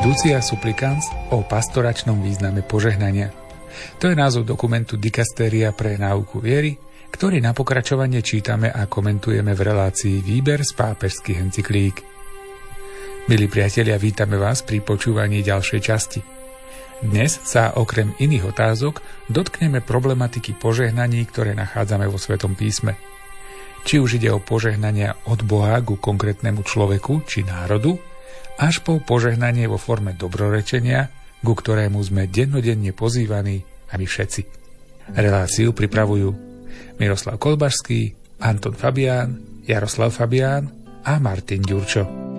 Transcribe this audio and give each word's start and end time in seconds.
Fiducia 0.00 0.40
supplicans 0.40 1.12
o 1.28 1.44
pastoračnom 1.44 2.24
význame 2.24 2.64
požehnania. 2.64 3.36
To 4.00 4.08
je 4.08 4.16
názov 4.16 4.48
dokumentu 4.48 4.96
Dikastéria 4.96 5.76
pre 5.76 6.00
náuku 6.00 6.40
viery, 6.40 6.72
ktorý 7.12 7.44
na 7.44 7.52
pokračovanie 7.52 8.24
čítame 8.24 8.72
a 8.72 8.88
komentujeme 8.88 9.52
v 9.52 9.60
relácii 9.60 10.24
Výber 10.24 10.64
z 10.64 10.72
pápežských 10.72 11.44
encyklík. 11.44 12.00
Milí 13.28 13.44
priatelia, 13.44 14.00
vítame 14.00 14.40
vás 14.40 14.64
pri 14.64 14.80
počúvaní 14.80 15.44
ďalšej 15.44 15.80
časti. 15.84 16.24
Dnes 17.04 17.36
sa 17.36 17.76
okrem 17.76 18.16
iných 18.16 18.56
otázok 18.56 19.04
dotkneme 19.28 19.84
problematiky 19.84 20.56
požehnaní, 20.56 21.28
ktoré 21.28 21.52
nachádzame 21.52 22.08
vo 22.08 22.16
Svetom 22.16 22.56
písme. 22.56 22.96
Či 23.84 24.00
už 24.00 24.16
ide 24.16 24.32
o 24.32 24.40
požehnania 24.40 25.20
od 25.28 25.44
Boha 25.44 25.76
ku 25.84 26.00
konkrétnemu 26.00 26.64
človeku 26.64 27.20
či 27.28 27.44
národu, 27.44 28.00
až 28.60 28.84
po 28.84 29.00
požehnanie 29.00 29.64
vo 29.64 29.80
forme 29.80 30.12
dobrorečenia, 30.12 31.08
ku 31.40 31.56
ktorému 31.56 31.96
sme 32.04 32.28
dennodenne 32.28 32.92
pozývaní 32.92 33.64
a 33.88 33.96
my 33.96 34.04
všetci. 34.04 34.42
Reláciu 35.16 35.72
pripravujú 35.72 36.28
Miroslav 37.00 37.40
Kolbašský, 37.40 38.14
Anton 38.44 38.76
Fabián, 38.76 39.64
Jaroslav 39.64 40.12
Fabián 40.12 40.68
a 41.02 41.16
Martin 41.16 41.64
Ďurčo. 41.64 42.29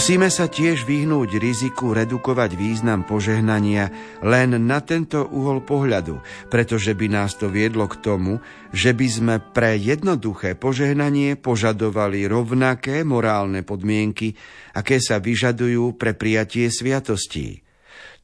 Musíme 0.00 0.32
sa 0.32 0.48
tiež 0.48 0.88
vyhnúť 0.88 1.36
riziku 1.36 1.92
redukovať 1.92 2.56
význam 2.56 3.04
požehnania 3.04 3.92
len 4.24 4.56
na 4.64 4.80
tento 4.80 5.28
uhol 5.28 5.60
pohľadu, 5.60 6.24
pretože 6.48 6.96
by 6.96 7.12
nás 7.12 7.36
to 7.36 7.52
viedlo 7.52 7.84
k 7.84 8.00
tomu, 8.00 8.40
že 8.72 8.96
by 8.96 9.06
sme 9.12 9.34
pre 9.52 9.76
jednoduché 9.76 10.56
požehnanie 10.56 11.36
požadovali 11.36 12.24
rovnaké 12.24 13.04
morálne 13.04 13.60
podmienky, 13.60 14.32
aké 14.72 15.04
sa 15.04 15.20
vyžadujú 15.20 16.00
pre 16.00 16.16
prijatie 16.16 16.72
sviatostí. 16.72 17.60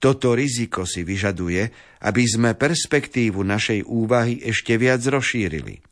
Toto 0.00 0.32
riziko 0.32 0.88
si 0.88 1.04
vyžaduje, 1.04 1.60
aby 2.08 2.24
sme 2.24 2.56
perspektívu 2.56 3.44
našej 3.44 3.84
úvahy 3.84 4.40
ešte 4.48 4.80
viac 4.80 5.04
rozšírili. 5.04 5.84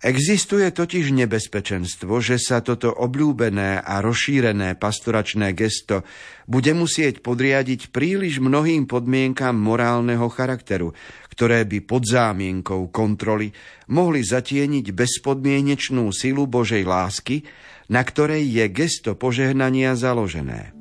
Existuje 0.00 0.64
totiž 0.72 1.12
nebezpečenstvo, 1.12 2.24
že 2.24 2.40
sa 2.40 2.64
toto 2.64 2.88
obľúbené 2.88 3.84
a 3.84 4.00
rozšírené 4.00 4.80
pastoračné 4.80 5.52
gesto 5.52 6.08
bude 6.48 6.72
musieť 6.72 7.20
podriadiť 7.20 7.92
príliš 7.92 8.40
mnohým 8.40 8.88
podmienkam 8.88 9.60
morálneho 9.60 10.24
charakteru, 10.32 10.96
ktoré 11.28 11.68
by 11.68 11.84
pod 11.84 12.08
zámienkou 12.08 12.88
kontroly 12.88 13.52
mohli 13.92 14.24
zatieniť 14.24 14.88
bezpodmienečnú 14.88 16.08
silu 16.16 16.48
Božej 16.48 16.88
lásky, 16.88 17.44
na 17.92 18.00
ktorej 18.00 18.48
je 18.48 18.64
gesto 18.72 19.20
požehnania 19.20 20.00
založené. 20.00 20.79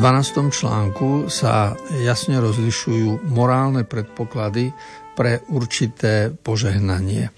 12. 0.00 0.48
článku 0.48 1.28
sa 1.28 1.76
jasne 2.00 2.40
rozlišujú 2.40 3.28
morálne 3.36 3.84
predpoklady 3.84 4.72
pre 5.12 5.44
určité 5.52 6.32
požehnanie. 6.32 7.28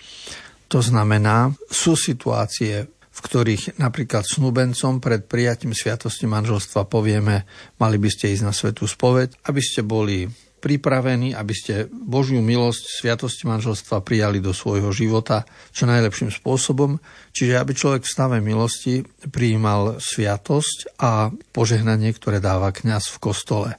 To 0.70 0.78
znamená, 0.78 1.50
sú 1.66 1.98
situácie, 1.98 2.86
v 2.86 3.18
ktorých 3.18 3.82
napríklad 3.82 4.22
snúbencom 4.22 5.02
pred 5.02 5.26
prijatím 5.26 5.74
sviatosti 5.74 6.30
manželstva 6.30 6.86
povieme, 6.86 7.50
mali 7.82 7.98
by 7.98 8.06
ste 8.06 8.30
ísť 8.30 8.46
na 8.46 8.54
svetú 8.54 8.86
spoveď, 8.86 9.42
aby 9.50 9.58
ste 9.58 9.82
boli 9.82 10.30
pripravení, 10.62 11.34
aby 11.34 11.50
ste 11.50 11.90
Božiu 11.90 12.38
milosť, 12.38 13.02
sviatosti 13.02 13.50
manželstva 13.50 13.98
prijali 14.06 14.38
do 14.38 14.54
svojho 14.54 14.94
života 14.94 15.42
čo 15.74 15.90
najlepším 15.90 16.30
spôsobom. 16.30 17.02
Čiže 17.34 17.58
aby 17.58 17.74
človek 17.74 18.06
v 18.06 18.12
stave 18.14 18.38
milosti 18.38 19.02
prijímal 19.26 19.98
sviatosť 19.98 21.02
a 21.02 21.34
požehnanie, 21.50 22.14
ktoré 22.14 22.38
dáva 22.38 22.70
kňaz 22.70 23.10
v 23.10 23.18
kostole. 23.18 23.70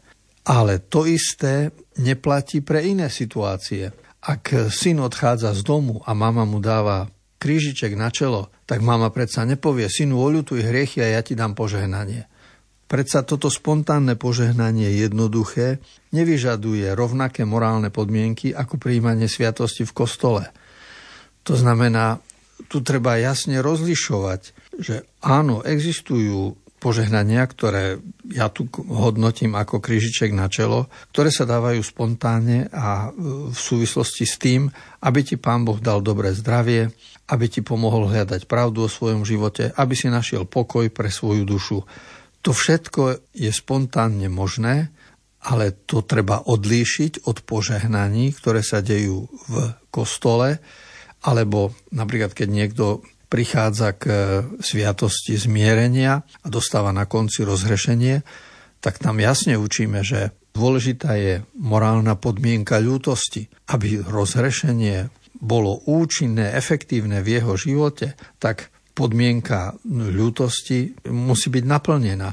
Ale 0.44 0.84
to 0.84 1.08
isté 1.08 1.72
neplatí 2.04 2.60
pre 2.60 2.84
iné 2.84 3.08
situácie. 3.08 3.96
Ak 4.28 4.52
syn 4.68 5.00
odchádza 5.00 5.56
z 5.56 5.64
domu 5.64 6.04
a 6.04 6.12
mama 6.12 6.44
mu 6.44 6.60
dáva 6.60 7.08
krížiček 7.40 7.96
na 7.96 8.12
čelo, 8.12 8.52
tak 8.68 8.84
mama 8.84 9.08
predsa 9.12 9.48
nepovie, 9.48 9.88
synu, 9.88 10.20
oľutuj 10.20 10.64
hriechy 10.64 11.04
a 11.04 11.20
ja 11.20 11.22
ti 11.24 11.36
dám 11.36 11.56
požehnanie. 11.56 12.28
Predsa 12.94 13.26
toto 13.26 13.50
spontánne 13.50 14.14
požehnanie 14.14 15.02
jednoduché 15.02 15.82
nevyžaduje 16.14 16.94
rovnaké 16.94 17.42
morálne 17.42 17.90
podmienky 17.90 18.54
ako 18.54 18.78
príjmanie 18.78 19.26
sviatosti 19.26 19.82
v 19.82 19.98
kostole. 19.98 20.54
To 21.42 21.58
znamená, 21.58 22.22
tu 22.70 22.86
treba 22.86 23.18
jasne 23.18 23.66
rozlišovať, 23.66 24.42
že 24.78 25.10
áno, 25.26 25.66
existujú 25.66 26.54
požehnania, 26.78 27.42
ktoré 27.50 27.98
ja 28.30 28.54
tu 28.54 28.70
hodnotím 28.86 29.58
ako 29.58 29.82
krížiček 29.82 30.30
na 30.30 30.46
čelo, 30.46 30.86
ktoré 31.10 31.34
sa 31.34 31.50
dávajú 31.50 31.82
spontánne 31.82 32.70
a 32.70 33.10
v 33.50 33.58
súvislosti 33.58 34.30
s 34.30 34.38
tým, 34.38 34.70
aby 35.02 35.26
ti 35.26 35.42
Pán 35.42 35.66
Boh 35.66 35.82
dal 35.82 36.06
dobré 36.06 36.30
zdravie, 36.38 36.94
aby 37.26 37.46
ti 37.50 37.66
pomohol 37.66 38.06
hľadať 38.06 38.46
pravdu 38.46 38.86
o 38.86 38.92
svojom 38.92 39.26
živote, 39.26 39.74
aby 39.82 39.98
si 39.98 40.14
našiel 40.14 40.46
pokoj 40.46 40.94
pre 40.94 41.10
svoju 41.10 41.42
dušu. 41.42 41.82
To 42.44 42.52
všetko 42.52 43.32
je 43.32 43.52
spontánne 43.52 44.28
možné, 44.28 44.92
ale 45.44 45.76
to 45.88 46.04
treba 46.04 46.44
odlíšiť 46.44 47.28
od 47.28 47.44
požehnaní, 47.44 48.36
ktoré 48.36 48.64
sa 48.64 48.84
dejú 48.84 49.28
v 49.48 49.76
kostole, 49.92 50.60
alebo 51.24 51.72
napríklad 51.96 52.36
keď 52.36 52.48
niekto 52.52 52.86
prichádza 53.32 53.96
k 53.96 54.04
sviatosti 54.60 55.40
zmierenia 55.40 56.22
a 56.22 56.48
dostáva 56.52 56.92
na 56.92 57.08
konci 57.08 57.48
rozhrešenie, 57.48 58.22
tak 58.84 59.00
tam 59.00 59.24
jasne 59.24 59.56
učíme, 59.56 60.04
že 60.04 60.36
dôležitá 60.52 61.16
je 61.16 61.34
morálna 61.56 62.20
podmienka 62.20 62.84
ľútosti. 62.84 63.48
Aby 63.72 64.04
rozhrešenie 64.04 65.08
bolo 65.40 65.80
účinné, 65.88 66.54
efektívne 66.54 67.24
v 67.24 67.40
jeho 67.40 67.56
živote, 67.56 68.20
tak 68.38 68.70
podmienka 68.94 69.78
ľútosti 69.90 71.10
musí 71.10 71.50
byť 71.50 71.64
naplnená. 71.66 72.30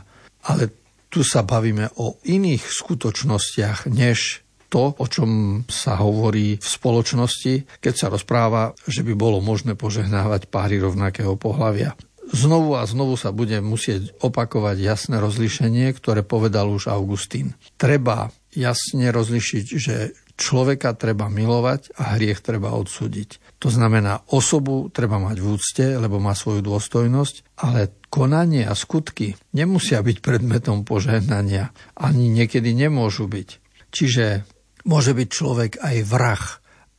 Ale 0.46 0.72
tu 1.10 1.26
sa 1.26 1.42
bavíme 1.42 1.90
o 1.98 2.20
iných 2.22 2.62
skutočnostiach, 2.62 3.90
než 3.90 4.46
to, 4.70 4.94
o 4.94 5.06
čom 5.10 5.62
sa 5.66 5.98
hovorí 5.98 6.56
v 6.62 6.68
spoločnosti, 6.68 7.82
keď 7.82 7.94
sa 7.98 8.06
rozpráva, 8.06 8.72
že 8.86 9.02
by 9.02 9.18
bolo 9.18 9.42
možné 9.42 9.74
požehnávať 9.74 10.46
páry 10.46 10.78
rovnakého 10.78 11.34
pohľavia. 11.34 11.98
Znovu 12.30 12.78
a 12.78 12.86
znovu 12.86 13.18
sa 13.18 13.34
bude 13.34 13.58
musieť 13.58 14.14
opakovať 14.22 14.78
jasné 14.78 15.18
rozlišenie, 15.18 15.90
ktoré 15.98 16.22
povedal 16.22 16.70
už 16.70 16.86
Augustín. 16.86 17.58
Treba 17.74 18.30
jasne 18.54 19.10
rozlišiť, 19.10 19.66
že 19.74 20.14
človeka 20.40 20.96
treba 20.96 21.28
milovať 21.28 22.00
a 22.00 22.16
hriech 22.16 22.40
treba 22.40 22.72
odsúdiť. 22.72 23.60
To 23.60 23.68
znamená, 23.68 24.24
osobu 24.32 24.88
treba 24.88 25.20
mať 25.20 25.36
v 25.36 25.46
úcte, 25.52 25.86
lebo 26.00 26.16
má 26.16 26.32
svoju 26.32 26.64
dôstojnosť, 26.64 27.60
ale 27.60 27.92
konanie 28.08 28.64
a 28.64 28.72
skutky 28.72 29.36
nemusia 29.52 30.00
byť 30.00 30.24
predmetom 30.24 30.88
požehnania, 30.88 31.76
ani 31.92 32.32
niekedy 32.32 32.72
nemôžu 32.72 33.28
byť. 33.28 33.48
Čiže 33.92 34.48
môže 34.88 35.12
byť 35.12 35.28
človek 35.28 35.72
aj 35.84 35.96
vrah, 36.08 36.44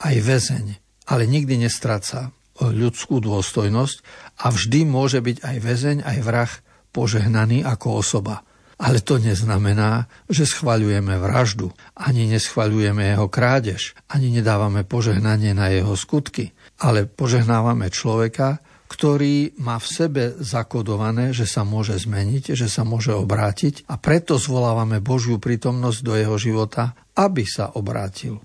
aj 0.06 0.16
väzeň, 0.22 0.66
ale 1.10 1.26
nikdy 1.26 1.66
nestráca 1.66 2.30
ľudskú 2.62 3.18
dôstojnosť 3.26 3.98
a 4.46 4.54
vždy 4.54 4.86
môže 4.86 5.18
byť 5.18 5.42
aj 5.42 5.58
väzeň, 5.58 5.98
aj 6.06 6.18
vrah 6.22 6.52
požehnaný 6.94 7.66
ako 7.66 8.06
osoba. 8.06 8.46
Ale 8.82 8.98
to 9.06 9.22
neznamená, 9.22 10.10
že 10.26 10.50
schvaľujeme 10.50 11.14
vraždu, 11.22 11.70
ani 11.94 12.26
neschvaľujeme 12.34 13.14
jeho 13.14 13.30
krádež, 13.30 13.94
ani 14.10 14.34
nedávame 14.34 14.82
požehnanie 14.82 15.54
na 15.54 15.70
jeho 15.70 15.94
skutky, 15.94 16.58
ale 16.82 17.06
požehnávame 17.06 17.94
človeka, 17.94 18.58
ktorý 18.90 19.56
má 19.62 19.80
v 19.80 19.88
sebe 19.88 20.24
zakodované, 20.42 21.32
že 21.32 21.48
sa 21.48 21.62
môže 21.64 21.96
zmeniť, 21.96 22.58
že 22.58 22.68
sa 22.68 22.84
môže 22.84 23.16
obrátiť. 23.16 23.88
A 23.88 23.96
preto 23.96 24.36
zvolávame 24.36 25.00
Božiu 25.00 25.40
prítomnosť 25.40 26.00
do 26.04 26.14
jeho 26.18 26.36
života, 26.36 26.98
aby 27.16 27.48
sa 27.48 27.72
obrátil. 27.78 28.44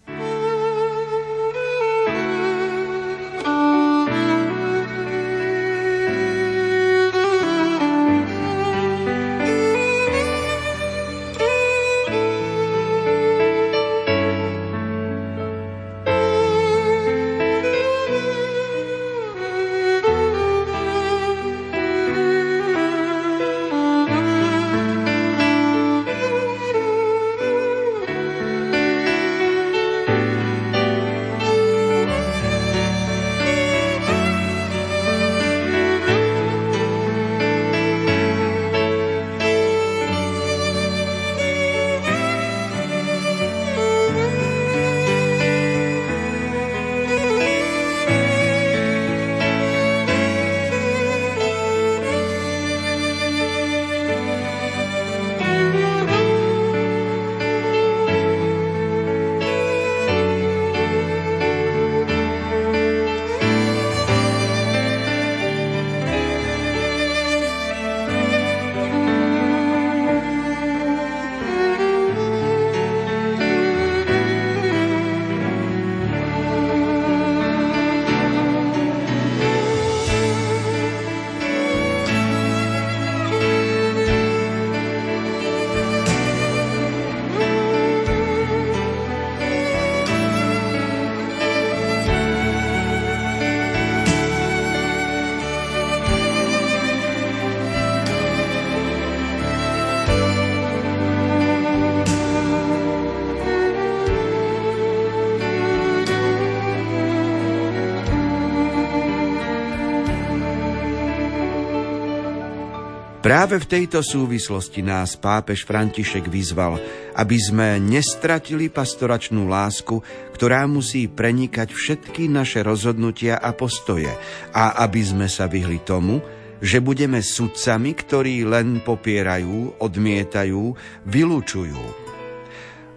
Práve 113.27 113.59
v 113.59 113.67
tejto 113.67 114.07
súvislosti 114.07 114.87
nás 114.87 115.19
pápež 115.19 115.67
František 115.67 116.31
vyzval, 116.31 116.79
aby 117.19 117.35
sme 117.35 117.83
nestratili 117.83 118.71
pastoračnú 118.71 119.51
lásku, 119.51 119.99
ktorá 120.31 120.63
musí 120.71 121.11
prenikať 121.11 121.75
všetky 121.75 122.31
naše 122.31 122.63
rozhodnutia 122.63 123.43
a 123.43 123.51
postoje 123.51 124.15
a 124.55 124.79
aby 124.79 125.03
sme 125.03 125.27
sa 125.27 125.51
vyhli 125.51 125.83
tomu, 125.83 126.23
že 126.63 126.79
budeme 126.79 127.19
sudcami, 127.19 127.99
ktorí 127.99 128.47
len 128.47 128.79
popierajú, 128.87 129.83
odmietajú, 129.83 130.63
vylúčujú. 131.11 131.83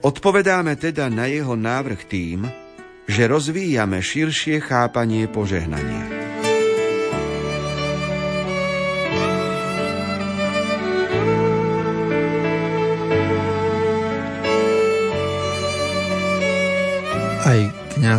Odpovedáme 0.06 0.78
teda 0.78 1.10
na 1.10 1.26
jeho 1.26 1.58
návrh 1.58 2.06
tým, 2.06 2.46
že 3.10 3.26
rozvíjame 3.26 3.98
širšie 3.98 4.62
chápanie 4.62 5.26
požehnania. 5.26 6.19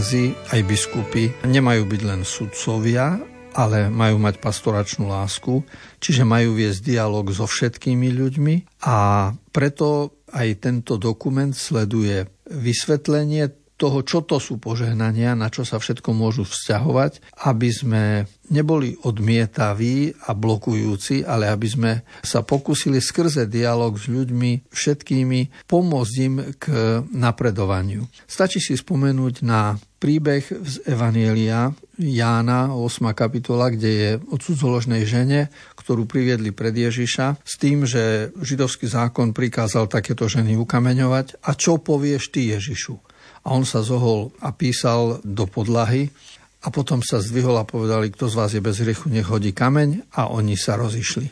Kňazi, 0.01 0.57
aj 0.57 0.61
biskupy 0.65 1.29
nemajú 1.45 1.85
byť 1.85 2.03
len 2.09 2.25
sudcovia, 2.25 3.21
ale 3.53 3.93
majú 3.93 4.17
mať 4.17 4.41
pastoračnú 4.41 5.13
lásku, 5.13 5.61
čiže 6.01 6.25
majú 6.25 6.57
viesť 6.57 6.81
dialog 6.89 7.29
so 7.29 7.45
všetkými 7.45 8.09
ľuďmi 8.09 8.81
a 8.89 9.29
preto 9.53 10.17
aj 10.33 10.65
tento 10.65 10.97
dokument 10.97 11.53
sleduje 11.53 12.25
vysvetlenie 12.49 13.53
toho, 13.81 14.05
čo 14.05 14.21
to 14.21 14.37
sú 14.37 14.61
požehnania, 14.61 15.33
na 15.33 15.49
čo 15.49 15.65
sa 15.65 15.81
všetko 15.81 16.13
môžu 16.13 16.45
vzťahovať, 16.45 17.41
aby 17.49 17.69
sme 17.73 18.05
neboli 18.53 18.93
odmietaví 19.01 20.13
a 20.29 20.37
blokujúci, 20.37 21.25
ale 21.25 21.49
aby 21.49 21.69
sme 21.71 21.93
sa 22.21 22.45
pokúsili 22.45 23.01
skrze 23.01 23.49
dialog 23.49 23.97
s 23.97 24.11
ľuďmi 24.13 24.69
všetkými 24.69 25.65
pomôcť 25.65 26.15
im 26.21 26.35
k 26.61 26.65
napredovaniu. 27.09 28.05
Stačí 28.29 28.61
si 28.61 28.77
spomenúť 28.77 29.47
na 29.47 29.81
príbeh 30.01 30.45
z 30.45 30.75
Evanielia 30.85 31.73
Jána, 32.01 32.73
8. 32.73 33.13
kapitola, 33.13 33.69
kde 33.69 33.91
je 33.93 34.11
o 34.33 34.41
cudzoložnej 34.41 35.05
žene, 35.05 35.53
ktorú 35.77 36.09
priviedli 36.09 36.51
pred 36.57 36.73
Ježiša, 36.73 37.45
s 37.45 37.55
tým, 37.61 37.85
že 37.85 38.33
židovský 38.41 38.89
zákon 38.89 39.37
prikázal 39.37 39.93
takéto 39.93 40.25
ženy 40.25 40.57
ukameňovať. 40.57 41.45
A 41.45 41.53
čo 41.53 41.77
povieš 41.77 42.33
ty 42.33 42.49
Ježišu? 42.57 43.10
A 43.45 43.57
on 43.57 43.65
sa 43.65 43.81
zohol 43.81 44.33
a 44.45 44.53
písal 44.53 45.23
do 45.25 45.49
podlahy 45.49 46.13
a 46.61 46.69
potom 46.69 47.01
sa 47.01 47.25
zdvihol 47.25 47.57
a 47.57 47.65
povedali, 47.65 48.13
kto 48.13 48.29
z 48.29 48.35
vás 48.37 48.51
je 48.53 48.61
bez 48.61 48.85
hriechu, 48.85 49.09
nech 49.09 49.29
hodí 49.29 49.57
kameň 49.57 50.13
a 50.13 50.29
oni 50.29 50.61
sa 50.61 50.77
rozišli. 50.77 51.29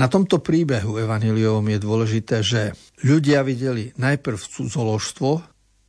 Na 0.00 0.08
tomto 0.08 0.40
príbehu 0.40 0.96
evaniliovom 0.96 1.68
je 1.68 1.78
dôležité, 1.78 2.40
že 2.40 2.72
ľudia 3.04 3.44
videli 3.44 3.92
najprv 4.00 4.40
cudzoložstvo 4.40 5.30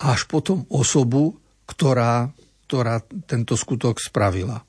a 0.03 0.05
až 0.12 0.27
potom 0.27 0.67
osobu, 0.67 1.39
ktorá, 1.63 2.27
ktorá 2.67 3.00
tento 3.24 3.55
skutok 3.55 4.03
spravila. 4.03 4.60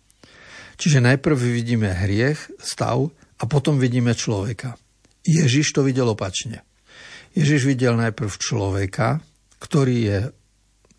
Čiže 0.78 1.02
najprv 1.02 1.34
vidíme 1.34 1.90
hriech, 1.90 2.38
stav 2.62 3.10
a 3.38 3.44
potom 3.50 3.82
vidíme 3.82 4.14
človeka. 4.14 4.78
Ježiš 5.26 5.74
to 5.74 5.82
videl 5.82 6.14
opačne. 6.14 6.62
Ježiš 7.34 7.66
videl 7.66 7.98
najprv 7.98 8.30
človeka, 8.38 9.18
ktorý 9.58 9.96
je 10.06 10.18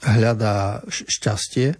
hľadá 0.06 0.86
šťastie 0.90 1.74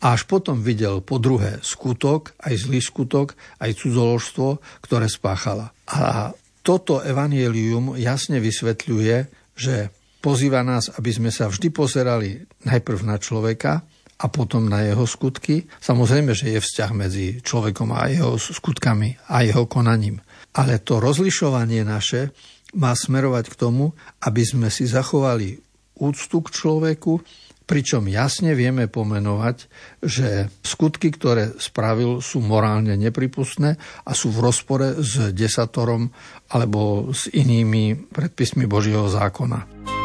a 0.00 0.06
až 0.12 0.28
potom 0.28 0.60
videl 0.60 1.00
po 1.00 1.16
druhé 1.16 1.60
skutok, 1.64 2.36
aj 2.44 2.68
zlý 2.68 2.80
skutok, 2.80 3.36
aj 3.60 3.76
cudzoložstvo, 3.80 4.48
ktoré 4.84 5.08
spáchala. 5.08 5.72
A 5.88 6.32
toto 6.60 7.00
evanielium 7.00 7.96
jasne 7.96 8.42
vysvetľuje, 8.42 9.16
že 9.56 9.88
pozýva 10.20 10.60
nás, 10.66 10.92
aby 10.98 11.10
sme 11.14 11.30
sa 11.32 11.48
vždy 11.48 11.68
pozerali 11.72 12.42
najprv 12.66 13.00
na 13.06 13.16
človeka 13.16 13.86
a 14.16 14.26
potom 14.32 14.68
na 14.68 14.84
jeho 14.84 15.04
skutky. 15.04 15.68
Samozrejme, 15.80 16.32
že 16.32 16.56
je 16.56 16.60
vzťah 16.60 16.90
medzi 16.96 17.26
človekom 17.40 17.92
a 17.92 18.08
jeho 18.08 18.36
skutkami 18.36 19.16
a 19.32 19.44
jeho 19.44 19.68
konaním. 19.68 20.20
Ale 20.56 20.80
to 20.80 21.00
rozlišovanie 21.00 21.84
naše 21.84 22.32
má 22.76 22.92
smerovať 22.92 23.52
k 23.52 23.58
tomu, 23.60 23.92
aby 24.24 24.42
sme 24.44 24.68
si 24.68 24.84
zachovali 24.88 25.60
úctu 25.96 26.44
k 26.44 26.48
človeku, 26.52 27.22
pričom 27.66 28.06
jasne 28.06 28.54
vieme 28.54 28.86
pomenovať, 28.86 29.56
že 30.00 30.46
skutky, 30.62 31.10
ktoré 31.10 31.58
spravil, 31.58 32.22
sú 32.22 32.38
morálne 32.38 32.94
nepripustné 32.94 33.74
a 34.06 34.10
sú 34.14 34.30
v 34.30 34.42
rozpore 34.46 35.02
s 35.02 35.34
desatorom 35.34 36.14
alebo 36.54 37.10
s 37.10 37.26
inými 37.26 38.08
predpismi 38.14 38.70
Božieho 38.70 39.10
zákona. 39.10 39.95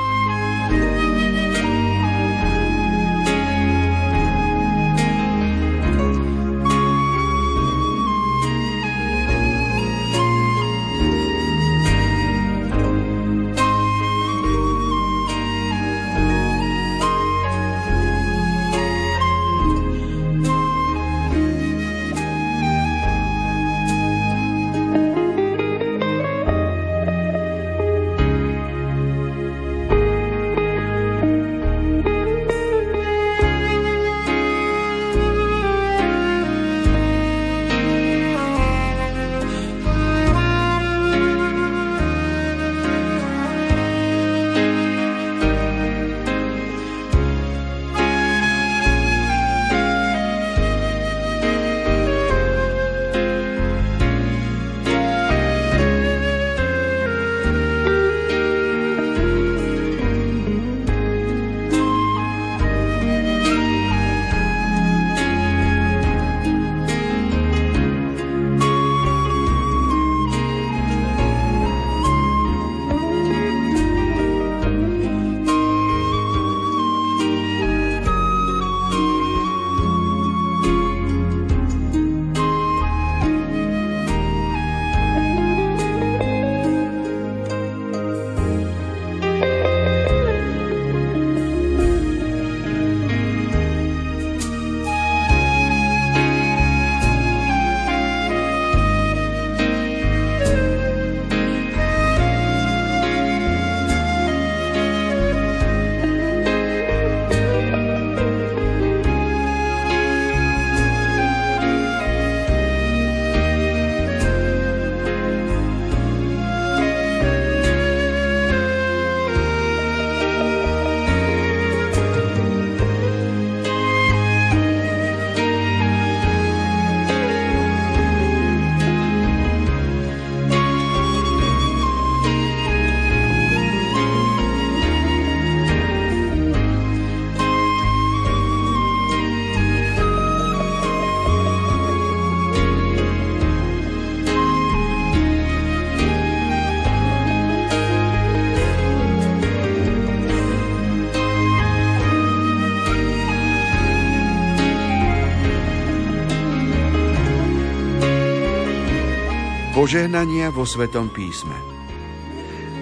Požehnania 159.81 160.53
vo 160.53 160.61
Svetom 160.61 161.09
písme. 161.09 161.57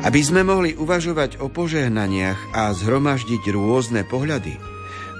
Aby 0.03 0.19
sme 0.19 0.43
mohli 0.43 0.75
uvažovať 0.75 1.39
o 1.39 1.47
požehnaniach 1.47 2.51
a 2.51 2.75
zhromaždiť 2.75 3.55
rôzne 3.55 4.03
pohľady, 4.03 4.59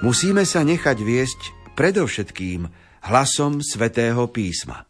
musíme 0.04 0.44
sa 0.44 0.60
nechať 0.60 1.00
viesť 1.00 1.40
predovšetkým 1.80 2.68
hlasom 3.08 3.64
Svetého 3.64 4.20
písma. 4.28 4.84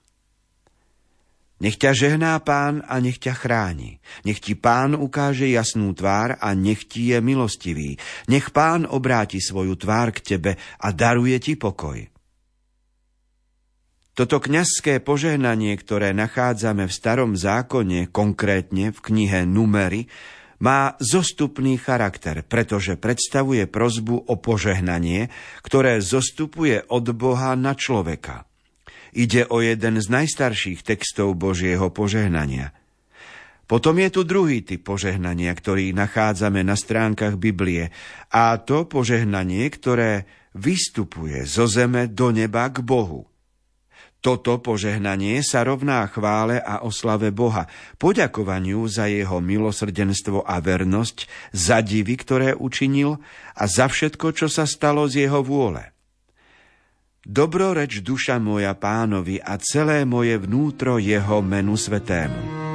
Nech 1.62 1.78
ťa 1.78 1.94
žehná 1.94 2.34
pán 2.42 2.82
a 2.82 2.98
nech 2.98 3.22
ťa 3.22 3.38
chráni. 3.38 4.02
Nech 4.26 4.42
ti 4.42 4.58
pán 4.58 4.98
ukáže 4.98 5.46
jasnú 5.46 5.94
tvár 5.94 6.42
a 6.42 6.58
nech 6.58 6.90
ti 6.90 7.14
je 7.14 7.22
milostivý. 7.22 8.02
Nech 8.26 8.50
pán 8.50 8.82
obráti 8.82 9.38
svoju 9.38 9.78
tvár 9.78 10.10
k 10.10 10.34
tebe 10.34 10.58
a 10.58 10.90
daruje 10.90 11.38
ti 11.38 11.54
pokoj. 11.54 12.02
Toto 14.14 14.42
kňazské 14.42 14.98
požehnanie, 14.98 15.78
ktoré 15.78 16.10
nachádzame 16.10 16.90
v 16.90 16.92
starom 16.92 17.38
zákone, 17.38 18.10
konkrétne 18.10 18.90
v 18.90 18.98
knihe 18.98 19.46
Numery, 19.46 20.10
má 20.60 20.92
zostupný 21.00 21.80
charakter, 21.80 22.44
pretože 22.44 23.00
predstavuje 23.00 23.64
prozbu 23.64 24.28
o 24.28 24.34
požehnanie, 24.36 25.32
ktoré 25.64 26.04
zostupuje 26.04 26.84
od 26.92 27.16
Boha 27.16 27.56
na 27.56 27.72
človeka. 27.72 28.44
Ide 29.16 29.48
o 29.48 29.64
jeden 29.64 29.98
z 29.98 30.06
najstarších 30.06 30.84
textov 30.84 31.34
Božieho 31.34 31.88
požehnania. 31.90 32.76
Potom 33.64 34.02
je 34.02 34.10
tu 34.10 34.26
druhý 34.26 34.66
typ 34.66 34.82
požehnania, 34.82 35.54
ktorý 35.54 35.94
nachádzame 35.94 36.60
na 36.66 36.74
stránkach 36.74 37.38
Biblie, 37.38 37.94
a 38.28 38.58
to 38.58 38.84
požehnanie, 38.84 39.70
ktoré 39.70 40.26
vystupuje 40.58 41.46
zo 41.46 41.70
zeme 41.70 42.10
do 42.10 42.34
neba 42.34 42.66
k 42.68 42.82
Bohu. 42.82 43.30
Toto 44.20 44.60
požehnanie 44.60 45.40
sa 45.40 45.64
rovná 45.64 46.04
chvále 46.12 46.60
a 46.60 46.84
oslave 46.84 47.32
Boha, 47.32 47.64
poďakovaniu 47.96 48.84
za 48.84 49.08
jeho 49.08 49.40
milosrdenstvo 49.40 50.44
a 50.44 50.60
vernosť, 50.60 51.24
za 51.56 51.80
divy, 51.80 52.20
ktoré 52.20 52.52
učinil 52.52 53.16
a 53.56 53.64
za 53.64 53.88
všetko, 53.88 54.36
čo 54.36 54.46
sa 54.52 54.68
stalo 54.68 55.08
z 55.08 55.24
jeho 55.24 55.40
vôle. 55.40 55.96
Dobroreč 57.24 58.04
duša 58.04 58.36
moja 58.36 58.76
pánovi 58.76 59.40
a 59.40 59.56
celé 59.60 60.04
moje 60.04 60.36
vnútro 60.40 61.00
jeho 61.00 61.40
menu 61.40 61.76
svetému. 61.76 62.69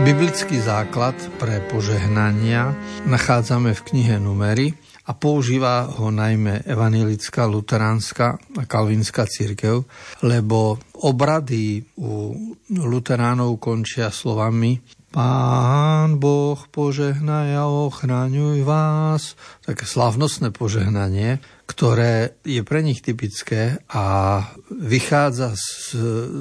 Biblický 0.00 0.56
základ 0.64 1.12
pre 1.36 1.60
požehnania 1.68 2.72
nachádzame 3.04 3.76
v 3.76 3.84
knihe 3.84 4.16
Numery 4.16 4.72
a 5.04 5.12
používa 5.12 5.92
ho 5.92 6.08
najmä 6.08 6.64
evanielická, 6.64 7.44
luteránska 7.44 8.40
a 8.40 8.62
kalvinská 8.64 9.28
církev, 9.28 9.84
lebo 10.24 10.80
obrady 11.04 11.84
u 12.00 12.32
luteránov 12.72 13.60
končia 13.60 14.08
slovami 14.08 14.80
Pán 15.10 16.22
Boh 16.22 16.54
požehnaj 16.70 17.50
a 17.58 17.66
ochraňuj 17.66 18.62
vás. 18.62 19.34
Také 19.66 19.82
slavnostné 19.82 20.54
požehnanie, 20.54 21.42
ktoré 21.70 22.42
je 22.42 22.66
pre 22.66 22.82
nich 22.82 22.98
typické 22.98 23.78
a 23.86 24.42
vychádza 24.74 25.54
z, 25.54 25.94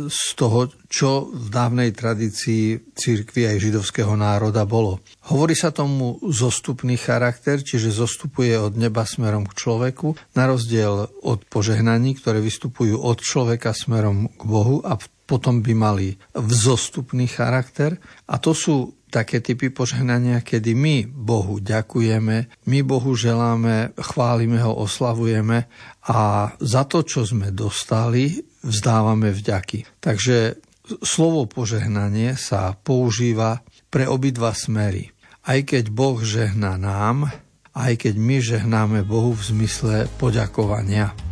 z 0.10 0.22
toho, 0.34 0.74
čo 0.90 1.30
v 1.30 1.54
dávnej 1.54 1.94
tradícii 1.94 2.90
církvy 2.98 3.46
aj 3.46 3.62
židovského 3.62 4.18
národa 4.18 4.66
bolo. 4.66 5.06
Hovorí 5.30 5.54
sa 5.54 5.70
tomu 5.70 6.18
zostupný 6.34 6.98
charakter, 6.98 7.62
čiže 7.62 7.94
zostupuje 7.94 8.58
od 8.58 8.74
neba 8.74 9.06
smerom 9.06 9.46
k 9.46 9.54
človeku, 9.54 10.18
na 10.34 10.50
rozdiel 10.50 11.06
od 11.22 11.46
požehnaní, 11.46 12.18
ktoré 12.18 12.42
vystupujú 12.42 12.98
od 12.98 13.22
človeka 13.22 13.78
smerom 13.78 14.34
k 14.34 14.42
Bohu 14.50 14.82
a 14.82 14.98
potom 15.30 15.62
by 15.62 15.74
mali 15.78 16.18
vzostupný 16.34 17.30
charakter 17.30 18.02
a 18.26 18.42
to 18.42 18.58
sú 18.58 18.99
také 19.10 19.42
typy 19.42 19.74
požehnania, 19.74 20.46
kedy 20.46 20.78
my 20.78 21.10
Bohu 21.10 21.58
ďakujeme, 21.58 22.48
my 22.70 22.80
Bohu 22.86 23.18
želáme, 23.18 23.98
chválime 23.98 24.62
ho, 24.62 24.78
oslavujeme 24.78 25.66
a 26.06 26.54
za 26.62 26.84
to, 26.86 27.02
čo 27.02 27.26
sme 27.26 27.50
dostali, 27.50 28.38
vzdávame 28.62 29.34
vďaky. 29.34 30.00
Takže 30.00 30.62
slovo 31.02 31.50
požehnanie 31.50 32.38
sa 32.38 32.78
používa 32.78 33.66
pre 33.90 34.06
obidva 34.06 34.54
smery. 34.54 35.10
Aj 35.46 35.60
keď 35.66 35.90
Boh 35.90 36.22
žehná 36.22 36.78
nám, 36.78 37.34
aj 37.74 37.94
keď 38.06 38.16
my 38.18 38.38
žehnáme 38.42 39.00
Bohu 39.06 39.34
v 39.34 39.44
zmysle 39.56 39.96
poďakovania. 40.22 41.29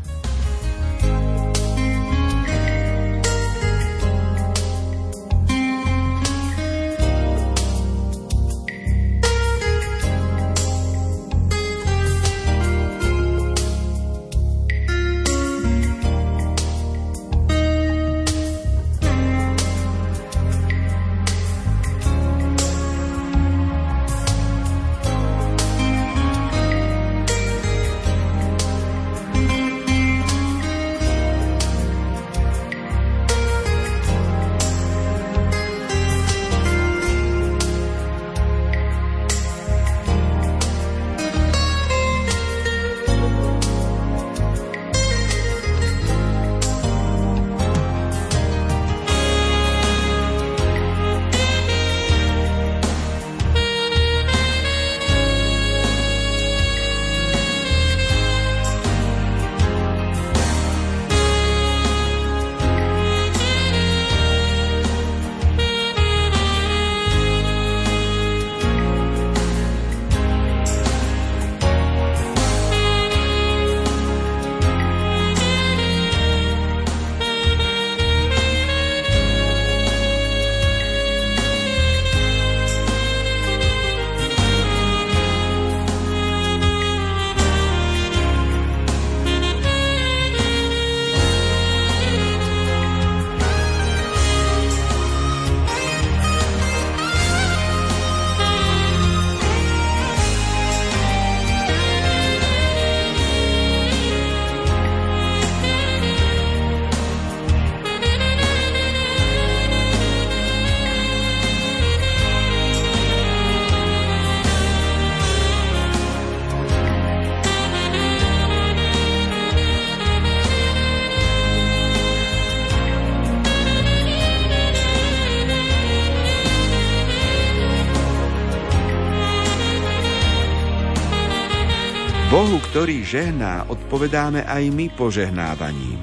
Ktorý 132.77 133.01
žehná, 133.01 133.65
odpovedáme 133.73 134.45
aj 134.45 134.69
my 134.69 134.93
požehnávaním. 134.93 135.97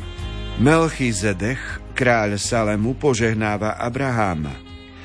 Melchizedech, 0.59 1.79
kráľ 1.95 2.35
Salemu, 2.35 2.99
požehnáva 2.99 3.79
Abraháma. 3.79 4.51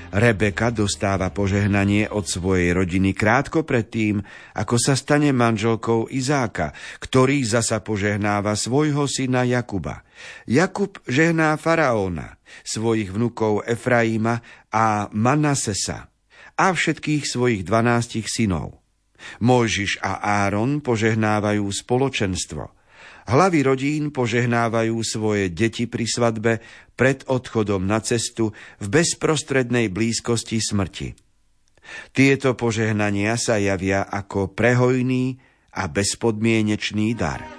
Rebeka 0.10 0.74
dostáva 0.74 1.30
požehnanie 1.30 2.10
od 2.10 2.26
svojej 2.26 2.74
rodiny 2.74 3.14
krátko 3.14 3.70
predtým, 3.70 4.18
ako 4.58 4.82
sa 4.82 4.98
stane 4.98 5.30
manželkou 5.30 6.10
Izáka, 6.10 6.74
ktorý 7.06 7.46
zasa 7.46 7.86
požehnáva 7.86 8.58
svojho 8.58 9.06
syna 9.06 9.46
Jakuba. 9.46 10.02
Jakub 10.50 10.98
žehná 11.06 11.54
faraóna, 11.54 12.42
svojich 12.66 13.14
vnukov 13.14 13.62
Efraíma 13.70 14.42
a 14.74 15.06
Manasesa 15.14 16.10
a 16.58 16.74
všetkých 16.74 17.30
svojich 17.30 17.62
dvanástich 17.62 18.26
synov. 18.26 18.79
Mojžiš 19.44 20.02
a 20.02 20.44
Áron 20.48 20.82
požehnávajú 20.84 21.66
spoločenstvo– 21.70 22.64
Hlavy 23.30 23.62
rodín 23.62 24.10
požehnávajú 24.10 24.98
svoje 25.06 25.54
deti 25.54 25.86
pri 25.86 26.10
svadbe 26.10 26.66
pred 26.98 27.22
odchodom 27.30 27.86
na 27.86 28.02
cestu 28.02 28.58
v 28.82 28.86
bezprostrednej 28.90 29.94
blízkosti 29.94 30.58
smrti. 30.58 31.14
Tieto 32.10 32.58
požehnania 32.58 33.38
sa 33.38 33.62
javia 33.62 34.02
ako 34.02 34.58
prehojný 34.58 35.38
a 35.78 35.86
bezpodmienečný 35.86 37.14
dar. 37.14 37.59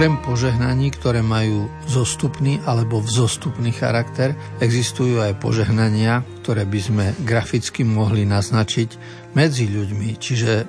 Okrem 0.00 0.16
požehnaní, 0.24 0.96
ktoré 0.96 1.20
majú 1.20 1.68
zostupný 1.84 2.56
alebo 2.64 3.04
vzostupný 3.04 3.68
charakter, 3.68 4.32
existujú 4.56 5.20
aj 5.20 5.36
požehnania, 5.36 6.24
ktoré 6.40 6.64
by 6.64 6.80
sme 6.80 7.06
graficky 7.20 7.84
mohli 7.84 8.24
naznačiť 8.24 8.96
medzi 9.36 9.68
ľuďmi, 9.68 10.16
čiže 10.16 10.52
e, 10.56 10.64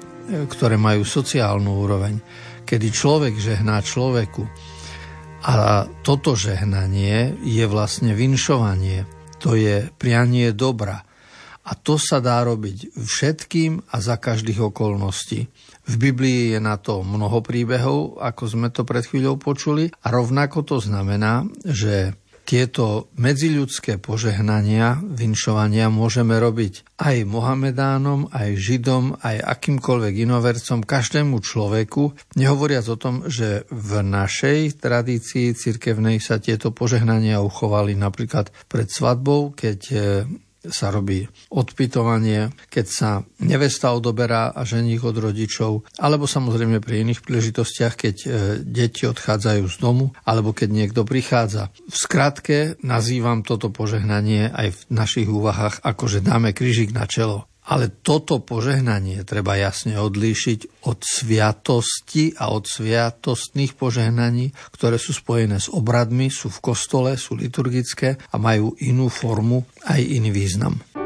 ktoré 0.52 0.76
majú 0.76 1.08
sociálnu 1.08 1.63
úroveň, 1.63 2.20
kedy 2.67 2.91
človek 2.91 3.39
žehná 3.39 3.80
človeku. 3.80 4.44
A 5.48 5.88
toto 6.04 6.36
žehnanie 6.36 7.32
je 7.39 7.63
vlastne 7.72 8.12
vinšovanie, 8.12 9.08
to 9.39 9.56
je 9.56 9.88
prianie 9.96 10.52
dobra. 10.52 11.08
A 11.63 11.72
to 11.80 11.96
sa 11.96 12.20
dá 12.20 12.44
robiť 12.44 13.00
všetkým 13.00 13.96
a 13.96 14.04
za 14.04 14.20
každých 14.20 14.76
okolností. 14.76 15.48
V 15.91 15.99
Biblii 15.99 16.56
je 16.56 16.60
na 16.63 16.80
to 16.80 17.04
mnoho 17.04 17.43
príbehov, 17.43 18.23
ako 18.23 18.43
sme 18.47 18.71
to 18.71 18.88
pred 18.88 19.04
chvíľou 19.04 19.36
počuli, 19.36 19.91
a 19.91 20.08
rovnako 20.08 20.63
to 20.63 20.80
znamená, 20.80 21.43
že 21.67 22.15
tieto 22.47 23.12
medziľudské 23.15 24.01
požehnania, 24.01 24.99
vinšovania 25.04 25.91
môžeme 25.91 26.36
robiť 26.36 26.99
aj 26.99 27.27
Mohamedánom, 27.27 28.32
aj 28.34 28.49
Židom, 28.60 29.19
aj 29.19 29.39
akýmkoľvek 29.39 30.13
inovercom, 30.25 30.84
každému 30.84 31.39
človeku, 31.43 32.12
nehovoriac 32.36 32.86
o 32.91 32.97
tom, 32.99 33.27
že 33.27 33.67
v 33.69 33.91
našej 34.04 34.84
tradícii 34.84 35.54
cirkevnej 35.54 36.19
sa 36.23 36.39
tieto 36.39 36.75
požehnania 36.75 37.43
uchovali 37.43 37.95
napríklad 37.95 38.51
pred 38.67 38.88
svadbou, 38.88 39.54
keď 39.56 39.80
sa 40.69 40.93
robí 40.93 41.26
odpytovanie, 41.50 42.54
keď 42.69 42.86
sa 42.86 43.10
nevesta 43.41 43.91
odoberá 43.91 44.54
a 44.54 44.62
ženích 44.62 45.02
od 45.02 45.17
rodičov, 45.17 45.71
alebo 45.97 46.30
samozrejme 46.30 46.78
pri 46.80 47.02
iných 47.02 47.26
príležitostiach, 47.26 47.93
keď 47.97 48.15
e, 48.21 48.28
deti 48.62 49.10
odchádzajú 49.10 49.63
z 49.65 49.76
domu, 49.82 50.13
alebo 50.21 50.54
keď 50.54 50.69
niekto 50.69 51.02
prichádza. 51.02 51.74
V 51.89 51.97
skratke 51.97 52.58
nazývam 52.86 53.41
toto 53.41 53.74
požehnanie 53.74 54.54
aj 54.54 54.67
v 54.74 54.82
našich 54.93 55.28
úvahách 55.28 55.82
ako, 55.82 56.06
že 56.08 56.24
dáme 56.24 56.54
krížik 56.54 56.93
na 56.93 57.10
čelo. 57.10 57.51
Ale 57.62 57.93
toto 58.02 58.41
požehnanie 58.41 59.21
treba 59.21 59.54
jasne 59.54 60.00
odlíšiť 60.02 60.86
od 60.89 61.00
sviatosti 61.06 62.34
a 62.38 62.50
od 62.50 62.65
sviatostných 62.65 63.78
požehnaní, 63.78 64.50
ktoré 64.74 64.97
sú 64.97 65.13
spojené 65.13 65.62
s 65.62 65.69
obradmi, 65.69 66.34
sú 66.34 66.50
v 66.50 66.74
kostole, 66.74 67.13
sú 67.21 67.38
liturgické 67.38 68.17
a 68.17 68.36
majú 68.41 68.74
inú 68.82 69.08
formu 69.13 69.62
aj 69.86 70.02
iný 70.02 70.34
význam. 70.34 71.01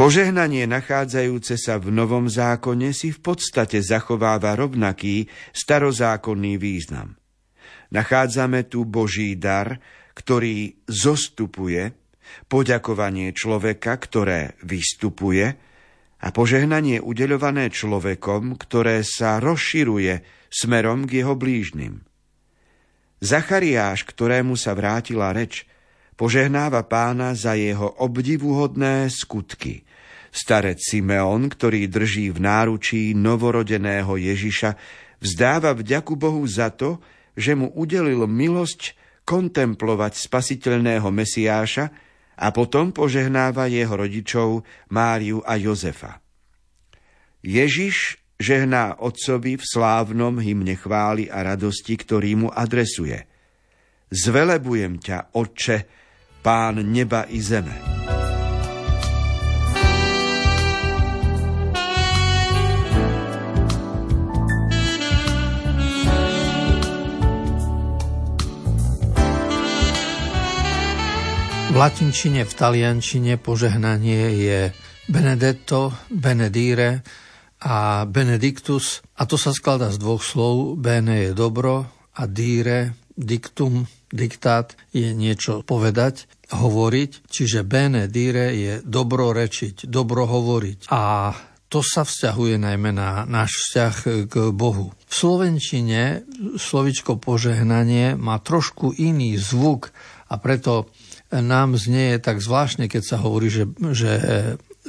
Požehnanie 0.00 0.64
nachádzajúce 0.64 1.60
sa 1.60 1.76
v 1.76 1.92
Novom 1.92 2.24
zákone 2.24 2.96
si 2.96 3.12
v 3.12 3.20
podstate 3.20 3.84
zachováva 3.84 4.56
rovnaký 4.56 5.28
starozákonný 5.52 6.56
význam. 6.56 7.20
Nachádzame 7.92 8.64
tu 8.64 8.88
Boží 8.88 9.36
dar, 9.36 9.76
ktorý 10.16 10.80
zostupuje, 10.88 11.92
poďakovanie 12.48 13.36
človeka, 13.36 14.00
ktoré 14.00 14.56
vystupuje 14.64 15.52
a 16.16 16.26
požehnanie 16.32 16.96
udeľované 17.04 17.68
človekom, 17.68 18.56
ktoré 18.56 19.04
sa 19.04 19.36
rozširuje 19.36 20.48
smerom 20.48 21.04
k 21.04 21.20
jeho 21.20 21.36
blížnym. 21.36 22.00
Zachariáš, 23.20 24.08
ktorému 24.08 24.56
sa 24.56 24.72
vrátila 24.72 25.36
reč, 25.36 25.68
požehnáva 26.20 26.84
pána 26.84 27.32
za 27.32 27.56
jeho 27.56 27.88
obdivuhodné 28.04 29.08
skutky– 29.08 29.80
Starec 30.30 30.78
Simeon, 30.78 31.50
ktorý 31.50 31.90
drží 31.90 32.30
v 32.30 32.38
náručí 32.38 33.18
novorodeného 33.18 34.14
Ježiša, 34.14 34.78
vzdáva 35.18 35.74
vďaku 35.74 36.14
Bohu 36.14 36.42
za 36.46 36.70
to, 36.70 37.02
že 37.34 37.58
mu 37.58 37.74
udelil 37.74 38.30
milosť 38.30 38.94
kontemplovať 39.26 40.14
spasiteľného 40.22 41.06
Mesiáša 41.10 41.84
a 42.40 42.46
potom 42.54 42.94
požehnáva 42.94 43.66
jeho 43.68 43.90
rodičov 43.90 44.48
Máriu 44.94 45.42
a 45.42 45.58
Jozefa. 45.58 46.22
Ježiš 47.42 48.22
žehná 48.40 48.96
otcovi 49.02 49.58
v 49.58 49.64
slávnom 49.66 50.40
hymne 50.40 50.78
chvály 50.78 51.28
a 51.28 51.42
radosti, 51.44 51.98
ktorý 51.98 52.46
mu 52.46 52.48
adresuje. 52.48 53.28
Zvelebujem 54.10 54.98
ťa, 54.98 55.36
Otče, 55.36 55.99
Pán 56.40 56.80
neba 56.80 57.28
i 57.28 57.36
zeme. 57.36 57.76
V 71.70 71.76
latinčine, 71.78 72.42
v 72.42 72.52
taliančine 72.56 73.38
požehnanie 73.38 74.42
je 74.42 74.60
Benedetto, 75.06 75.94
Benedire 76.10 77.06
a 77.62 78.02
Benedictus. 78.10 79.06
A 79.20 79.28
to 79.28 79.38
sa 79.38 79.54
skladá 79.54 79.92
z 79.94 80.02
dvoch 80.02 80.24
slov. 80.24 80.80
Bene 80.80 81.28
je 81.28 81.30
dobro 81.30 81.86
a 82.18 82.26
dire, 82.26 82.98
dictum, 83.14 83.86
diktát 84.10 84.74
je 84.90 85.14
niečo 85.14 85.62
povedať, 85.62 86.26
hovoriť. 86.50 87.30
Čiže 87.30 87.62
bene 87.62 88.10
dire 88.10 88.52
je 88.54 88.74
dobro 88.82 89.30
rečiť, 89.30 89.86
dobro 89.86 90.26
hovoriť. 90.26 90.90
A 90.90 91.32
to 91.70 91.86
sa 91.86 92.02
vzťahuje 92.02 92.58
najmä 92.58 92.90
na 92.90 93.22
náš 93.30 93.54
vzťah 93.54 93.94
k 94.26 94.34
Bohu. 94.50 94.90
V 95.06 95.14
slovenčine 95.14 96.26
slovičko 96.58 97.22
požehnanie 97.22 98.18
má 98.18 98.42
trošku 98.42 98.90
iný 98.98 99.38
zvuk 99.38 99.94
a 100.26 100.34
preto 100.42 100.90
nám 101.30 101.78
znie 101.78 102.18
tak 102.18 102.42
zvláštne, 102.42 102.90
keď 102.90 103.02
sa 103.06 103.16
hovorí, 103.22 103.46
že, 103.54 103.70
že 103.94 104.12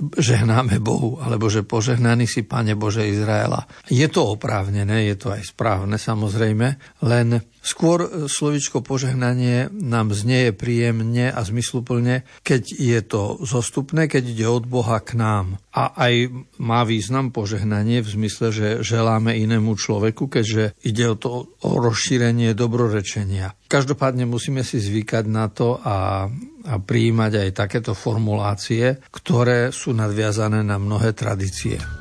žehnáme 0.01 0.81
Bohu, 0.81 1.21
alebo 1.21 1.51
že 1.51 1.62
požehnaný 1.62 2.25
si 2.25 2.41
Pane 2.47 2.73
Bože 2.73 3.05
Izraela. 3.05 3.67
Je 3.91 4.07
to 4.10 4.34
oprávnené, 4.34 5.05
je 5.12 5.15
to 5.21 5.36
aj 5.36 5.53
správne 5.53 6.01
samozrejme, 6.01 6.67
len 7.05 7.27
skôr 7.62 8.28
slovičko 8.28 8.82
požehnanie 8.82 9.69
nám 9.71 10.12
znieje 10.12 10.52
príjemne 10.54 11.30
a 11.30 11.41
zmysluplne, 11.45 12.28
keď 12.41 12.63
je 12.74 13.00
to 13.06 13.21
zostupné, 13.45 14.10
keď 14.10 14.24
ide 14.34 14.47
od 14.50 14.65
Boha 14.65 15.00
k 15.00 15.17
nám. 15.17 15.62
A 15.71 15.93
aj 15.95 16.34
má 16.60 16.84
význam 16.84 17.32
požehnanie 17.32 18.04
v 18.04 18.10
zmysle, 18.10 18.52
že 18.52 18.67
želáme 18.84 19.38
inému 19.38 19.78
človeku, 19.78 20.28
keďže 20.28 20.76
ide 20.84 21.06
o 21.13 21.15
to 21.15 21.32
o 21.63 21.71
rozšírenie 21.80 22.52
dobrorečenia. 22.58 23.56
Každopádne 23.71 24.28
musíme 24.28 24.65
si 24.67 24.82
zvykať 24.82 25.26
na 25.32 25.47
to 25.47 25.80
a 25.80 26.28
a 26.62 26.78
prijímať 26.78 27.32
aj 27.41 27.50
takéto 27.58 27.97
formulácie, 27.97 29.02
ktoré 29.10 29.74
sú 29.74 29.97
nadviazané 29.97 30.62
na 30.62 30.78
mnohé 30.78 31.17
tradície. 31.17 32.00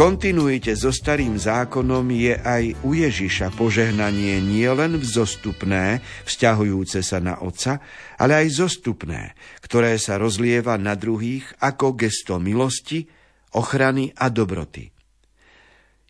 Kontinuite 0.00 0.72
so 0.80 0.88
starým 0.88 1.36
zákonom 1.36 2.08
je 2.08 2.32
aj 2.32 2.72
u 2.88 2.96
Ježiša 2.96 3.52
požehnanie 3.52 4.40
nielen 4.40 4.96
vzostupné, 4.96 6.00
vzťahujúce 6.24 7.04
sa 7.04 7.20
na 7.20 7.36
Otca, 7.44 7.84
ale 8.16 8.40
aj 8.40 8.64
zostupné, 8.64 9.36
ktoré 9.60 10.00
sa 10.00 10.16
rozlieva 10.16 10.80
na 10.80 10.96
druhých 10.96 11.44
ako 11.60 12.00
gesto 12.00 12.40
milosti, 12.40 13.04
ochrany 13.52 14.08
a 14.16 14.32
dobroty. 14.32 14.88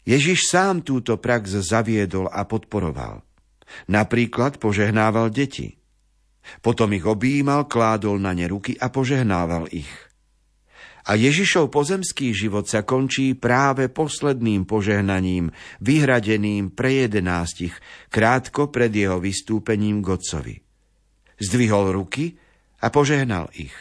Ježiš 0.07 0.47
sám 0.47 0.87
túto 0.87 1.19
prax 1.19 1.59
zaviedol 1.59 2.31
a 2.31 2.47
podporoval. 2.47 3.27
Napríklad 3.91 4.63
požehnával 4.63 5.35
deti. 5.35 5.75
Potom 6.63 6.95
ich 6.95 7.03
objímal, 7.03 7.67
kládol 7.67 8.23
na 8.23 8.39
ne 8.39 8.47
ruky 8.47 8.79
a 8.79 8.87
požehnával 8.87 9.67
ich– 9.75 9.91
a 11.07 11.17
Ježišov 11.17 11.73
pozemský 11.73 12.37
život 12.37 12.69
sa 12.69 12.85
končí 12.85 13.33
práve 13.33 13.89
posledným 13.89 14.69
požehnaním, 14.69 15.53
vyhradeným 15.81 16.73
pre 16.77 17.07
jedenástich, 17.07 17.73
krátko 18.13 18.69
pred 18.69 18.93
jeho 18.93 19.17
vystúpením 19.17 20.05
k 20.05 20.07
Otcovi. 20.17 20.57
Zdvihol 21.41 21.97
ruky 21.97 22.37
a 22.85 22.93
požehnal 22.93 23.49
ich. 23.57 23.73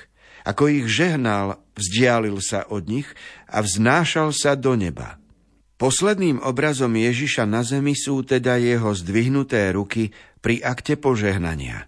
Ako 0.48 0.72
ich 0.72 0.88
žehnal, 0.88 1.60
vzdialil 1.76 2.40
sa 2.40 2.64
od 2.72 2.88
nich 2.88 3.08
a 3.52 3.60
vznášal 3.60 4.32
sa 4.32 4.56
do 4.56 4.80
neba. 4.80 5.20
Posledným 5.80 6.44
obrazom 6.44 6.92
Ježiša 6.92 7.48
na 7.48 7.64
zemi 7.64 7.96
sú 7.96 8.24
teda 8.24 8.60
jeho 8.60 8.92
zdvihnuté 8.92 9.72
ruky 9.72 10.12
pri 10.44 10.60
akte 10.60 11.00
požehnania. 11.00 11.88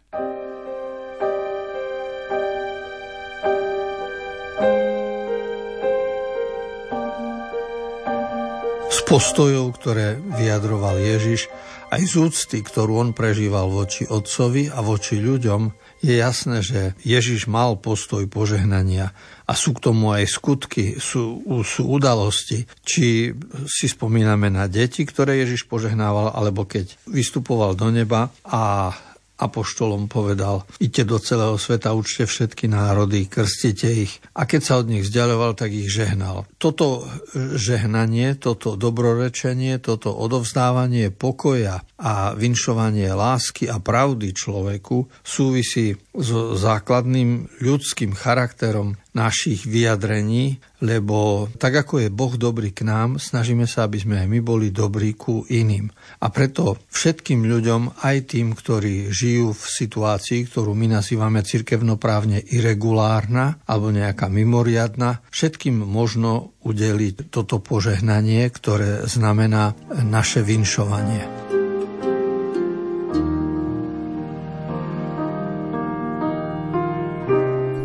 Postojov, 9.12 9.76
ktoré 9.76 10.15
vyjadroval 10.15 10.95
Ježiš, 10.95 11.52
aj 11.91 12.02
z 12.08 12.13
úcty, 12.15 12.58
ktorú 12.63 13.04
on 13.04 13.10
prežíval 13.12 13.67
voči 13.67 14.08
otcovi 14.08 14.71
a 14.71 14.80
voči 14.80 15.19
ľuďom, 15.19 15.76
je 16.00 16.15
jasné, 16.15 16.63
že 16.63 16.95
Ježiš 17.04 17.52
mal 17.52 17.76
postoj 17.76 18.24
požehnania 18.32 19.12
a 19.43 19.52
sú 19.52 19.76
k 19.76 19.84
tomu 19.91 20.15
aj 20.15 20.32
skutky, 20.32 20.95
sú, 20.95 21.43
sú 21.67 21.91
udalosti. 21.91 22.63
Či 22.88 23.36
si 23.67 23.86
spomíname 23.91 24.47
na 24.47 24.71
deti, 24.71 25.04
ktoré 25.04 25.43
Ježiš 25.43 25.67
požehnával, 25.67 26.32
alebo 26.32 26.63
keď 26.63 26.95
vystupoval 27.12 27.76
do 27.76 27.91
neba 27.91 28.32
a 28.47 28.95
apoštolom 29.41 30.06
povedal, 30.06 30.69
idte 30.77 31.01
do 31.01 31.17
celého 31.17 31.58
sveta, 31.58 31.97
učte 31.97 32.30
všetky 32.30 32.69
národy, 32.69 33.25
krstite 33.25 33.89
ich. 33.89 34.21
A 34.38 34.45
keď 34.45 34.62
sa 34.62 34.73
od 34.77 34.93
nich 34.93 35.10
vzdialoval, 35.10 35.58
tak 35.58 35.73
ich 35.73 35.89
žehnal. 35.89 36.45
Toto 36.62 37.10
žehnanie, 37.34 38.38
toto 38.38 38.77
dobrorečenie, 38.77 39.82
toto 39.82 40.13
odovzdávanie 40.13 41.10
pokoja 41.10 41.82
a 41.97 42.38
vinšovanie 42.38 43.10
lásky 43.10 43.65
a 43.65 43.82
pravdy 43.82 44.38
človeku 44.38 45.10
súvisí 45.25 45.97
s 46.13 46.30
základným 46.62 47.49
ľudským 47.65 48.13
charakterom 48.13 49.01
našich 49.12 49.67
vyjadrení, 49.67 50.63
lebo 50.80 51.52
tak 51.60 51.84
ako 51.84 52.08
je 52.08 52.10
Boh 52.10 52.34
dobrý 52.39 52.71
k 52.71 52.88
nám, 52.88 53.19
snažíme 53.19 53.67
sa, 53.67 53.86
aby 53.86 54.00
sme 54.00 54.15
aj 54.24 54.28
my 54.32 54.39
boli 54.39 54.71
dobrí 54.71 55.13
ku 55.19 55.43
iným. 55.52 55.91
A 56.24 56.32
preto 56.32 56.80
všetkým 56.89 57.43
ľuďom, 57.43 58.02
aj 58.08 58.17
tým, 58.32 58.56
ktorí 58.56 59.12
žijú 59.12 59.52
v 59.52 59.63
situácii, 59.67 60.47
ktorú 60.47 60.71
my 60.71 61.02
nazývame 61.02 61.43
cirkevnoprávne 61.43 62.39
irregulárna 62.56 63.60
alebo 63.67 63.91
nejaká 63.91 64.32
mimoriadna, 64.32 65.19
všetkým 65.28 65.76
možno 65.76 66.56
udeliť 66.63 67.34
toto 67.34 67.60
požehnanie, 67.60 68.47
ktoré 68.47 69.04
znamená 69.10 69.76
naše 69.91 70.39
vinšovanie. 70.39 71.40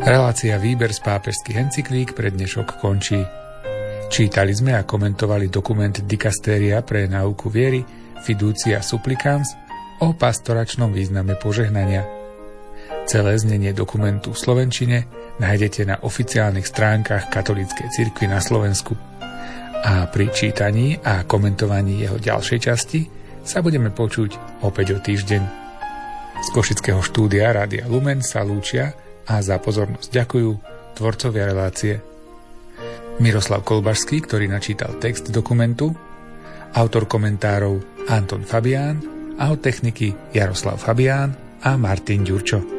Relácia 0.06 0.54
Výber 0.54 0.94
z 0.94 1.02
pápežských 1.02 1.66
encyklík 1.66 2.14
pre 2.14 2.30
dnešok 2.30 2.78
končí. 2.78 3.18
Čítali 4.06 4.54
sme 4.54 4.78
a 4.78 4.86
komentovali 4.86 5.50
dokument 5.50 5.90
Dikastéria 5.90 6.78
pre 6.86 7.10
náuku 7.10 7.50
viery 7.50 7.82
Fiducia 8.22 8.86
Supplicans 8.86 9.58
o 9.98 10.14
pastoračnom 10.14 10.94
význame 10.94 11.34
požehnania. 11.34 12.06
Celé 13.10 13.34
znenie 13.34 13.74
dokumentu 13.74 14.30
v 14.30 14.38
Slovenčine 14.38 14.98
nájdete 15.42 15.82
na 15.82 15.98
oficiálnych 15.98 16.70
stránkach 16.70 17.26
Katolíckej 17.26 17.90
cirkvi 17.90 18.30
na 18.30 18.38
Slovensku. 18.38 18.94
A 19.82 20.06
pri 20.06 20.30
čítaní 20.30 21.02
a 21.02 21.26
komentovaní 21.26 22.06
jeho 22.06 22.22
ďalšej 22.22 22.60
časti 22.62 23.10
sa 23.42 23.58
budeme 23.58 23.90
počuť 23.90 24.62
opäť 24.62 24.86
o 24.94 24.98
týždeň. 25.02 25.42
Z 26.46 26.48
Košického 26.54 27.02
štúdia 27.02 27.50
Rádia 27.50 27.90
Lumen 27.90 28.22
sa 28.22 28.46
lúčia 28.46 28.94
a 29.26 29.42
za 29.42 29.58
pozornosť 29.58 30.08
ďakujú 30.10 30.50
tvorcovia 30.96 31.44
relácie 31.50 31.98
Miroslav 33.16 33.64
Kolbašský, 33.64 34.28
ktorý 34.28 34.46
načítal 34.46 35.00
text 35.00 35.32
dokumentu, 35.32 35.96
autor 36.76 37.08
komentárov 37.08 38.06
Anton 38.12 38.44
Fabián 38.44 39.00
a 39.40 39.48
od 39.52 39.60
techniky 39.60 40.12
Jaroslav 40.36 40.76
Fabián 40.76 41.32
a 41.64 41.80
Martin 41.80 42.22
Ďurčo. 42.22 42.75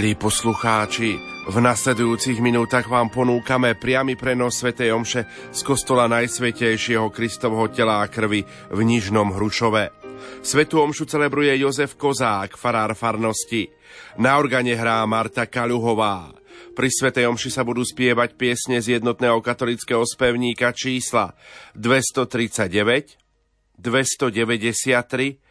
Milí 0.00 0.16
poslucháči, 0.16 1.20
v 1.52 1.56
nasledujúcich 1.60 2.40
minútach 2.40 2.88
vám 2.88 3.12
ponúkame 3.12 3.76
priamy 3.76 4.16
prenos 4.16 4.56
Sv. 4.56 4.72
Omše 4.72 5.52
z 5.52 5.60
kostola 5.60 6.08
Najsvetejšieho 6.08 7.12
Kristovho 7.12 7.68
tela 7.68 8.00
a 8.00 8.08
krvi 8.08 8.40
v 8.72 8.80
Nižnom 8.80 9.28
Hrušove. 9.36 9.92
Svetu 10.40 10.80
Omšu 10.80 11.04
celebruje 11.04 11.52
Jozef 11.60 12.00
Kozák, 12.00 12.56
farár 12.56 12.96
farnosti. 12.96 13.68
Na 14.16 14.40
organe 14.40 14.72
hrá 14.72 15.04
Marta 15.04 15.44
Kaluhová. 15.44 16.32
Pri 16.72 16.88
Svetej 16.88 17.28
Omši 17.28 17.52
sa 17.52 17.60
budú 17.60 17.84
spievať 17.84 18.40
piesne 18.40 18.80
z 18.80 18.96
jednotného 18.96 19.36
katolického 19.44 20.00
spevníka 20.08 20.72
čísla 20.72 21.36
239, 21.76 23.20
293, 23.76 25.49